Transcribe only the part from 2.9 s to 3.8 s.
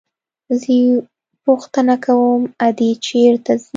چېرته ځي.